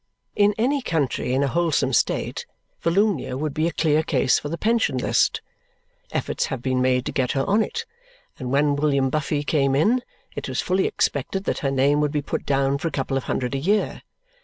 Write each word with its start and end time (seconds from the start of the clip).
In 0.35 0.55
any 0.57 0.81
country 0.81 1.31
in 1.31 1.43
a 1.43 1.47
wholesome 1.47 1.93
state, 1.93 2.47
Volumnia 2.81 3.37
would 3.37 3.53
be 3.53 3.67
a 3.67 3.71
clear 3.71 4.01
case 4.01 4.39
for 4.39 4.49
the 4.49 4.57
pension 4.57 4.97
list. 4.97 5.41
Efforts 6.11 6.47
have 6.47 6.59
been 6.63 6.81
made 6.81 7.05
to 7.05 7.11
get 7.11 7.33
her 7.33 7.43
on 7.45 7.61
it, 7.61 7.85
and 8.39 8.49
when 8.51 8.75
William 8.75 9.11
Buffy 9.11 9.43
came 9.43 9.75
in, 9.75 10.01
it 10.35 10.49
was 10.49 10.59
fully 10.59 10.87
expected 10.87 11.43
that 11.43 11.59
her 11.59 11.69
name 11.69 12.01
would 12.01 12.11
be 12.11 12.23
put 12.23 12.47
down 12.47 12.79
for 12.79 12.87
a 12.87 12.91
couple 12.91 13.15
of 13.15 13.25
hundred 13.25 13.53
a 13.53 13.59
year. 13.59 14.01